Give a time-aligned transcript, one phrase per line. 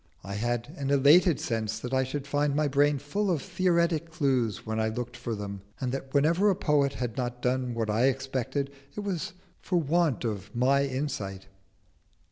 [0.23, 4.65] I had an elated sense that I should find my brain full of theoretic clues
[4.65, 8.05] when I looked for them, and that wherever a poet had not done what I
[8.05, 11.45] expected, it was for want of my insight.